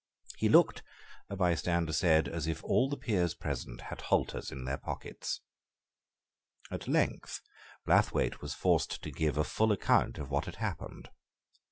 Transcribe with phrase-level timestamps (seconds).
[0.37, 0.81] He looked,
[1.29, 5.41] a bystander said, as if all the peers present had halters in their pockets.
[6.71, 7.43] At length
[7.85, 11.09] Blathwayt was forced to give a full account of what had passed.